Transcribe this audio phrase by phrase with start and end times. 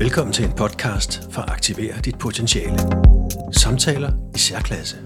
[0.00, 2.78] Velkommen til en podcast for at aktivere dit potentiale.
[3.52, 4.96] Samtaler i særklasse.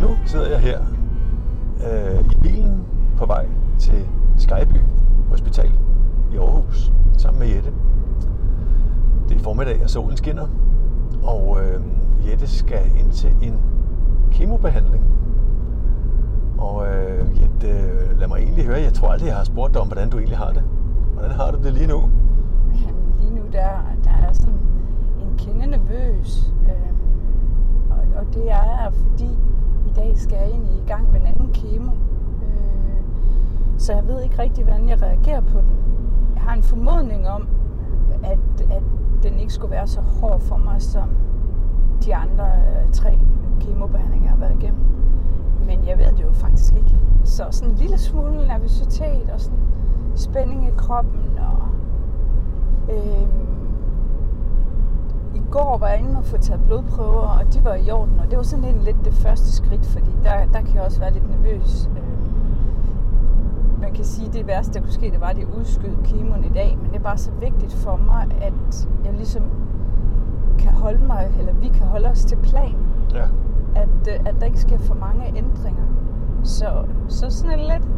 [0.00, 0.99] Nu sidder jeg her
[3.30, 3.46] vej
[3.78, 4.08] til
[4.38, 4.80] Skyby
[5.28, 5.72] Hospital
[6.32, 7.72] i Aarhus sammen med Jette.
[9.28, 10.46] Det er formiddag, og solen skinner,
[11.22, 11.80] og øh,
[12.28, 13.60] Jette skal ind til en
[14.30, 15.04] kemobehandling.
[16.58, 19.80] Og øh, Jette, øh, lad mig egentlig høre, jeg tror aldrig, jeg har spurgt dig
[19.80, 20.62] om, hvordan du egentlig har det.
[21.12, 22.00] Hvordan har du det lige nu?
[22.86, 23.70] Jamen, lige nu der,
[24.04, 24.60] der er sådan
[25.20, 26.52] en kende nervøs.
[26.64, 26.92] Øh,
[27.90, 29.30] og, og det er fordi
[29.86, 31.92] i dag skal jeg egentlig i gang med en anden kemo.
[33.80, 35.76] Så jeg ved ikke rigtig, hvordan jeg reagerer på den.
[36.34, 37.48] Jeg har en formodning om,
[38.24, 38.38] at,
[38.70, 38.82] at
[39.22, 41.08] den ikke skulle være så hård for mig, som
[42.04, 43.18] de andre øh, tre
[43.60, 44.80] kemobehandlinger, jeg har været igennem.
[45.66, 46.96] Men jeg ved det jo faktisk ikke.
[47.24, 49.58] Så sådan en lille smule nervøsitet og sådan
[50.14, 51.38] spænding i kroppen.
[51.38, 51.68] Og,
[52.94, 53.28] øh,
[55.34, 58.20] I går var jeg inde og få taget blodprøver, og de var i orden.
[58.20, 61.00] Og det var sådan lidt, lidt det første skridt, fordi der, der kan jeg også
[61.00, 61.90] være lidt nervøs.
[61.96, 62.09] Øh,
[63.90, 66.44] man kan sige, at det værste, der kunne ske, det var, at de udskød kemoen
[66.44, 66.78] i dag.
[66.82, 69.42] Men det er bare så vigtigt for mig, at jeg ligesom
[70.58, 72.74] kan holde mig, eller vi kan holde os til plan
[73.14, 73.22] Ja.
[73.74, 75.82] at, øh, at der ikke sker for mange ændringer.
[76.42, 76.66] Så,
[77.08, 77.88] så sådan en lidt,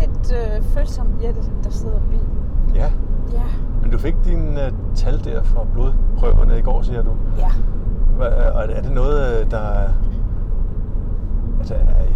[0.00, 2.28] lidt øh, følsom Jette, der sidder i bilen.
[2.74, 2.90] Ja,
[3.32, 3.42] Ja,
[3.82, 7.10] men du fik dine øh, tal der fra blodprøverne i går, siger du.
[7.38, 7.50] ja.
[8.16, 9.90] Hvad, og er det noget, øh, der er-
[11.58, 12.06] altså, er,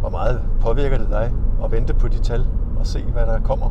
[0.00, 0.40] hvor meget
[0.70, 1.32] påvirker det dig
[1.64, 2.46] at vente på de tal
[2.78, 3.70] og se, hvad der kommer?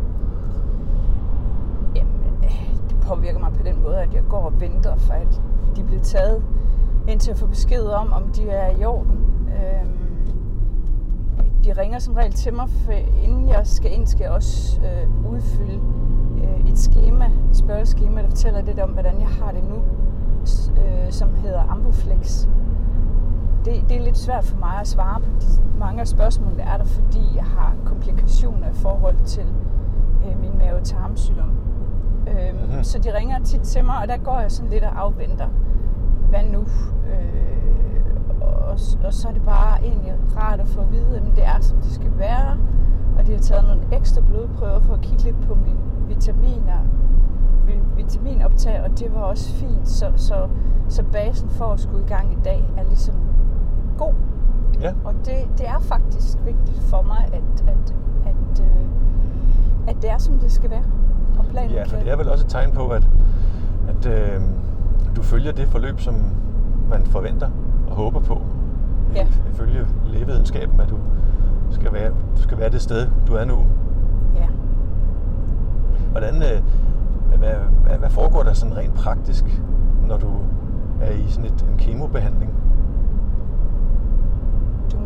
[1.95, 2.43] Jamen,
[2.89, 5.41] det påvirker mig på den måde, at jeg går og venter for, at
[5.75, 6.43] de bliver taget,
[7.07, 9.17] indtil jeg får besked om, om de er i orden.
[9.47, 9.97] Øhm,
[11.63, 12.91] de ringer som regel til mig, for
[13.23, 15.81] inden jeg skal ind, skal jeg også øh, udfylde
[16.43, 19.75] øh, et schema, et spørgeskema, der fortæller lidt om, hvordan jeg har det nu,
[20.81, 22.47] øh, som hedder Ambuflex.
[23.65, 25.45] Det, det er lidt svært for mig at svare på de
[25.79, 29.45] mange af spørgsmålene, der er der, fordi jeg har komplikationer i forhold til
[30.27, 31.49] øh, min mave-tarmsygdom.
[32.27, 32.65] Øhm, Mhm.
[32.67, 32.83] mm-hmm.
[32.83, 35.47] Så de ringer tit til mig, og der går jeg sådan lidt og afventer.
[36.29, 36.59] Hvad nu?
[37.13, 41.45] Øh, og, og så er det bare egentlig rart at få at vide, at det
[41.45, 42.57] er, som det skal være.
[43.19, 46.79] Og de har taget nogle ekstra blodprøver for at kigge lidt på mine vitaminer,
[47.65, 49.89] min vitaminoptag, og det var også fint.
[49.89, 50.47] Så, så,
[50.89, 53.15] så basen for at skulle i gang i dag er ligesom
[55.59, 58.85] det, er faktisk vigtigt for mig, at, at, at, øh,
[59.87, 60.83] at det er, som det skal være.
[61.39, 62.05] Og planen ja for kan...
[62.05, 63.07] det er vel også et tegn på, at,
[63.87, 64.41] at øh,
[65.15, 66.15] du følger det forløb, som
[66.89, 67.49] man forventer
[67.89, 68.41] og håber på.
[69.15, 69.27] Ja.
[69.53, 70.97] Ifølge lægevidenskaben, at du
[71.71, 73.65] skal være, du skal være det sted, du er nu.
[74.35, 74.47] Ja.
[76.11, 76.61] Hvordan, øh,
[77.37, 77.53] hvad,
[77.83, 79.61] hvad, hvad foregår der sådan rent praktisk,
[80.07, 80.31] når du
[81.01, 82.58] er i sådan et, en kemobehandling?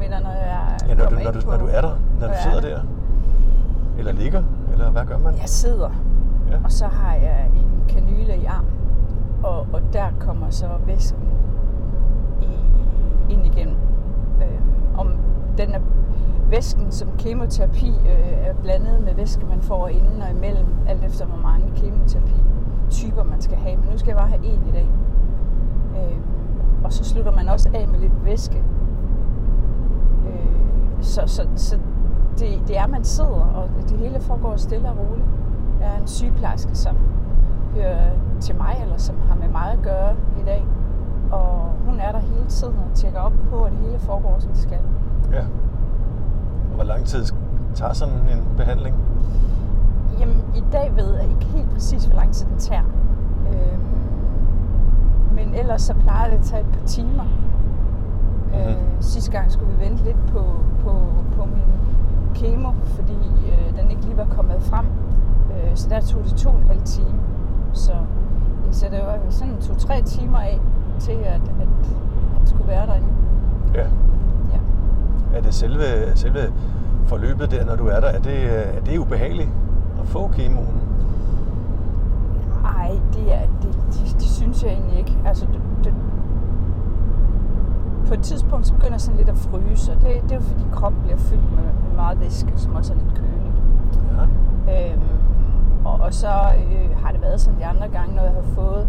[0.04, 2.58] Mener, når jeg Ja, når, du, når, du, når du er der, når du sidder
[2.58, 2.82] er der?
[3.98, 4.44] Eller ligger?
[4.72, 5.34] Eller hvad gør man?
[5.42, 5.90] Jeg sidder,
[6.52, 6.58] Ja.
[6.64, 8.72] og så har jeg en kanyle i armen,
[9.44, 11.22] og, og der kommer så væsken
[12.42, 12.48] i,
[13.34, 13.76] ind igennem.
[14.42, 15.12] Øhm, om
[15.58, 15.80] den er
[16.50, 21.26] væsken som kemoterapi øh, er blandet med væske, man får inden og imellem, alt efter
[21.26, 23.76] hvor mange kemoterapi-typer man skal have.
[23.78, 24.88] Men nu skal jeg bare have en i dag.
[25.98, 26.22] Øhm,
[26.84, 28.64] og så slutter man også af med lidt væske.
[31.04, 31.78] Så så, så
[32.40, 35.28] det, det er, man sidder, og det hele foregår stille og roligt.
[35.82, 36.96] Jeg er en sygeplejerske, som
[37.76, 38.10] hører
[38.42, 40.66] til mig, eller som har med mig at gøre i dag.
[41.32, 44.52] Og hun er der hele tiden og tjekker op på, at det hele foregår, som
[44.52, 44.80] det skal.
[45.32, 45.40] ja.
[46.70, 47.26] Og hvor lang tid
[47.76, 48.96] tager sådan en behandling?
[50.20, 52.84] Jamen, i dag ved jeg ikke helt præcis, hvor lang tid den tager.
[53.48, 53.82] Øhm,
[55.36, 57.24] men ellers så plejer det at tage et par timer.
[58.54, 60.46] Øh, sidste gang skulle vi vente lidt på,
[60.84, 60.92] på,
[61.38, 61.74] på min
[62.36, 63.18] kemo, fordi
[63.48, 64.86] øh, den ikke lige var kommet frem.
[65.52, 67.20] Øh, så der tog det to og en halv time.
[67.74, 67.94] Så,
[68.66, 70.60] ja, så det var sådan to-tre timer af
[71.00, 71.68] til, at, at
[72.38, 73.08] han skulle være derinde.
[73.74, 73.86] Ja.
[74.54, 74.60] Ja.
[75.38, 75.84] Er det selve,
[76.16, 76.54] selve
[77.06, 78.46] forløbet der, når du er der, er det,
[78.78, 79.50] er det ubehageligt
[80.02, 80.82] at få kemoen?
[82.66, 85.18] Ej, det, er, det, det, det synes jeg egentlig ikke.
[85.26, 85.62] Altså, det,
[88.14, 90.64] på et tidspunkt så begynder sådan lidt at fryse, og det, det er jo fordi
[90.72, 93.52] krop bliver fyldt med, med meget væske, som også er lidt kølig.
[94.68, 94.94] Ja.
[94.94, 95.02] Øhm,
[95.86, 98.88] og, og så øh, har det været sådan de andre gange, når jeg har fået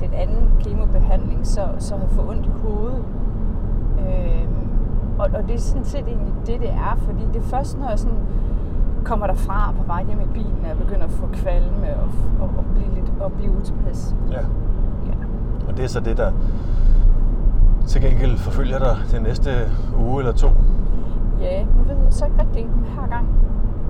[0.00, 3.04] den anden kemobehandling, så, så har jeg fået ondt i hovedet.
[3.98, 4.68] Øhm,
[5.18, 7.88] og, og det er sådan set egentlig det, det er, fordi det er først, når
[7.88, 8.18] jeg sådan
[9.04, 12.08] kommer derfra på vej hjem i bilen, at jeg begynder at få kvalme og,
[12.40, 14.14] og, og blive lidt og blive utilpas.
[14.30, 14.40] ja.
[15.06, 15.14] Ja.
[15.68, 16.32] Og det er så det, der
[17.86, 19.50] til gengæld forfølger dig den næste
[19.98, 20.48] uge eller to.
[21.40, 23.26] ja, nu ved jeg så ikke rigtig den her gang,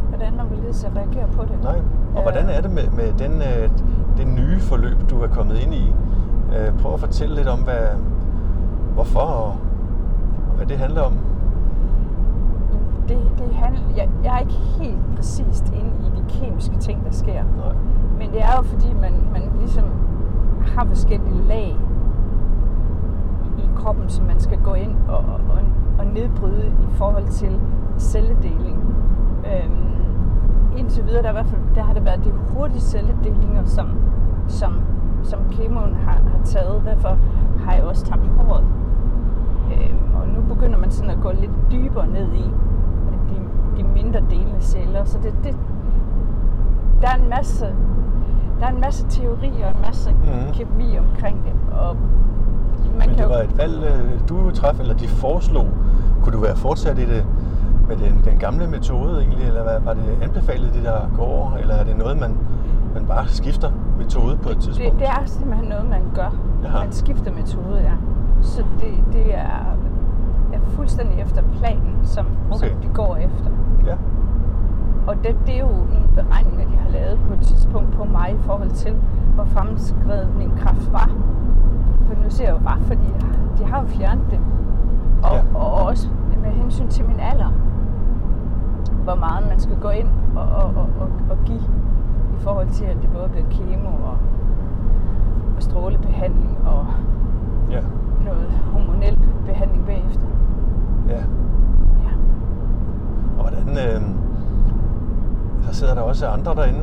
[0.09, 1.63] hvordan man vil jeg reagere på det.
[1.63, 1.79] Nej.
[2.15, 3.71] Og Øh, hvordan er det med, med den, øh,
[4.17, 5.93] det nye forløb, du er kommet ind i?
[6.57, 7.87] Øh, prøv at fortælle lidt om, hvad,
[8.95, 9.49] hvorfor og,
[10.51, 11.13] og hvad det handler om.
[13.09, 17.13] Det, det handler, jeg, jeg er ikke helt præcist inde i de kemiske ting, der
[17.13, 17.43] sker.
[17.43, 17.75] Nej.
[18.19, 19.85] Men det er jo fordi, man, man ligesom
[20.77, 21.77] har forskellige lag
[24.09, 25.41] som man skal gå ind og, og,
[25.99, 27.61] og nedbryde i forhold til
[27.99, 28.95] celledeling.
[29.47, 33.65] Øhm, indtil videre, der, er i hvert fald, der har det været de hurtige celledelinger,
[33.65, 33.89] som,
[34.49, 34.81] som,
[35.23, 36.83] som kemoen har, har taget.
[36.85, 37.19] Derfor
[37.65, 38.65] har jeg også tabt håret.
[39.73, 42.51] Øhm, og nu begynder man sådan at gå lidt dybere ned i
[43.29, 43.37] de,
[43.77, 45.05] de mindre delende celler.
[45.05, 45.57] Så det, det,
[47.03, 47.75] der er en masse
[48.61, 50.53] der er en masse teori og en masse mm.
[50.53, 51.79] kemi omkring det.
[51.79, 51.97] Og
[52.99, 55.67] man Men kan det var et valg, øh, du træffede, eller de foreslog.
[56.23, 57.25] Kunne du være fortsat i det
[57.89, 61.75] med den, den gamle metode egentlig, eller hvad, var det anbefalet det der går eller
[61.75, 62.37] er det noget, man,
[62.95, 64.99] man bare skifter metode på et det, tidspunkt?
[64.99, 66.35] det er simpelthen noget, man gør.
[66.63, 66.79] Jaha.
[66.85, 67.93] Man skifter metode, ja.
[68.43, 69.77] Så det, det er,
[70.53, 72.69] er fuldstændig efter planen, som, Okay.
[72.71, 73.51] som de går efter.
[73.87, 73.95] Ja.
[75.07, 78.31] Og det, det er jo nogle beregninger, de har lavet på et tidspunkt på mig
[78.41, 78.95] i forhold til,
[79.35, 81.11] hvor fremskrevet min kræft var.
[82.07, 83.07] For nu ser jeg jo bare, fordi
[83.59, 84.39] de har jo fjernet det.
[85.23, 85.37] Og, Ja.
[85.37, 85.43] ja.
[85.59, 86.09] og også
[86.43, 87.51] med hensyn til min alder.
[89.05, 91.61] Hvor meget man skal gå ind og, og, og, og, og give
[92.39, 94.17] i forhold til, at det både bliver kemo og,
[95.57, 96.87] og strålebehandling og
[97.71, 97.81] Ja.
[98.25, 100.27] noget hormonel behandling bagefter.
[101.09, 101.15] ja.
[101.15, 102.13] Ja.
[103.39, 104.03] Og hvordan, øh,
[105.63, 106.81] så sidder der også andre derinde.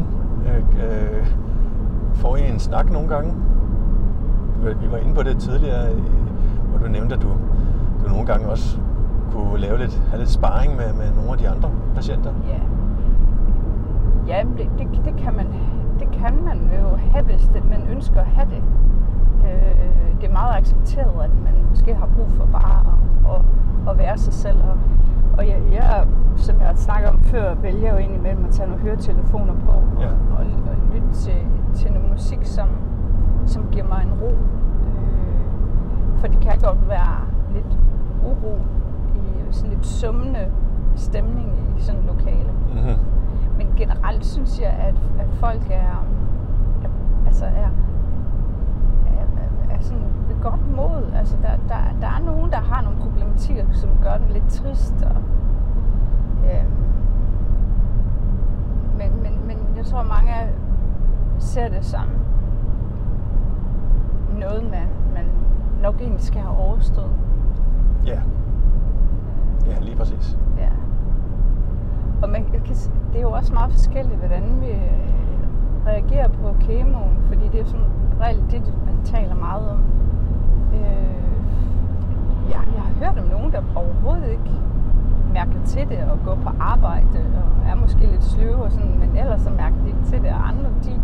[0.48, 1.28] Øh, øh,
[2.14, 3.34] får I en snak nogle gange?
[4.82, 6.02] Vi var inde på det tidligere, øh,
[6.70, 7.28] hvor du nævnte, at du,
[8.04, 8.80] du nogle gange også
[9.34, 12.32] kunne lave lidt, have lidt sparring med, med nogle af de andre patienter.
[12.48, 12.60] Ja.
[14.28, 15.48] Ja, det, det, det, kan man,
[16.00, 18.64] det kan man jo have, hvis det, man ønsker at have det.
[19.46, 22.80] Øh, det er meget accepteret, at man måske har brug for bare
[23.26, 23.42] at, at,
[23.92, 24.58] at være sig selv.
[24.58, 24.78] Og,
[25.38, 28.84] og jeg, jeg, som jeg har snakket om før, vælger jo indimellem at tage nogle
[28.84, 30.08] høretelefoner på og, Ja.
[30.08, 31.38] og, og lytte til,
[31.74, 32.68] til noget musik, som,
[33.46, 34.30] som giver mig en ro.
[34.30, 37.18] Øh, for det kan godt være
[37.54, 37.78] lidt
[38.26, 38.58] uro
[39.54, 40.52] sådan lidt summende
[40.96, 42.52] stemning i sådan et lokale.
[42.74, 42.96] Mm-hmm.
[43.58, 46.06] Men generelt synes jeg, at, at folk er,
[46.84, 46.90] er
[47.26, 47.70] altså er,
[49.06, 51.12] er, er, sådan ved godt mod.
[51.16, 55.04] Altså der, der, der er nogen, der har nogle problematikker, som gør dem lidt trist.
[55.04, 55.22] Og,
[56.46, 56.72] øhm,
[58.98, 60.34] men, men, men jeg tror, mange
[61.40, 62.08] ser det som
[64.40, 65.26] noget, man, man
[65.82, 67.12] nok egentlig skal have overstået.
[68.06, 68.20] Ja.
[69.68, 70.38] Ja, lige præcis.
[70.58, 70.70] Ja.
[72.24, 72.62] Og man kan,
[73.12, 75.10] det er jo også meget forskelligt, hvordan vi øh,
[75.88, 77.86] reagerer på kemoen, fordi det er sådan
[78.22, 79.84] reelt det, man taler meget om.
[80.74, 81.24] Øh,
[82.50, 84.52] ja, jeg har hørt om nogen, der overhovedet ikke
[85.34, 89.18] mærker til det og går på arbejde og er måske lidt sløve og sådan, men
[89.18, 90.30] ellers så mærker de ikke til det.
[90.32, 91.02] Og andre, de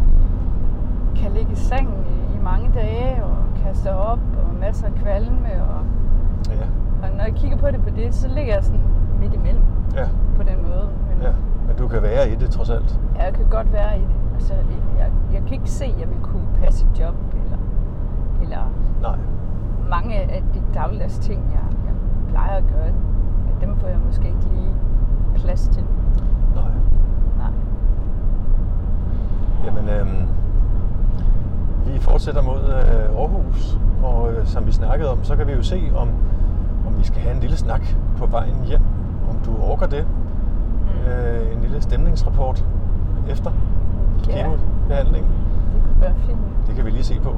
[1.16, 5.50] kan ligge i sengen i, i mange dage og kaste op og masser af kvalme.
[5.64, 5.82] Og,
[6.50, 6.66] Ja.
[7.04, 8.82] Og når jeg kigger på det på det, så ligger jeg sådan
[9.20, 9.64] midt imellem
[9.96, 10.08] Ja.
[10.38, 10.90] på den måde.
[11.10, 11.32] Men ja.
[11.68, 13.00] Men du kan være i det trods alt.
[13.18, 14.16] jeg kan godt være i det.
[14.34, 14.54] Altså,
[15.00, 17.58] jeg, jeg kan ikke se, at jeg vil kunne passe et job, eller,
[18.42, 19.18] eller Nej.
[19.90, 21.94] mange af de dagligdags ting, jeg, jeg
[22.30, 24.74] plejer at gøre, at dem får jeg måske ikke lige
[25.36, 25.84] plads til.
[26.56, 26.64] Nej.
[27.38, 27.52] Nej.
[29.66, 30.28] Jamen, øhm,
[31.86, 35.64] vi fortsætter mod øh, Aarhus, og øh, som vi snakkede om, så kan vi jo
[35.64, 36.08] se, om,
[36.90, 37.82] om vi skal have en lille snak
[38.18, 38.82] på vejen hjem.
[39.30, 40.06] Om du orker det.
[40.08, 41.12] Mm.
[41.12, 42.66] Øh, en lille stemningsrapport
[43.30, 43.52] efter
[44.28, 44.34] Ja.
[44.34, 45.32] kemobehandlingen.
[45.74, 46.38] Det kunne være fint.
[46.68, 47.32] Det kan vi lige se på.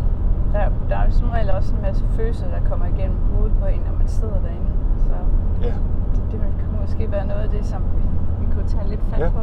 [0.54, 3.66] Der, der er jo som regel også en masse følelser, der kommer igennem hovedet på
[3.66, 4.72] en, når man sidder derinde.
[4.98, 5.14] Så
[5.62, 5.74] Ja,
[6.14, 8.04] det, det kunne måske være noget af det, som vi,
[8.46, 9.30] vi kunne tage lidt fat Ja.
[9.30, 9.40] på.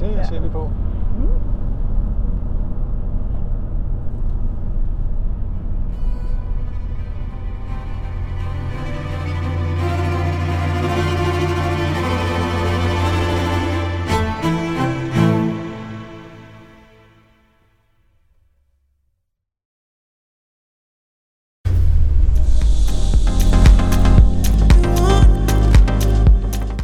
[0.00, 0.22] det Ja.
[0.24, 0.70] ser vi på.
[1.18, 1.28] Mm.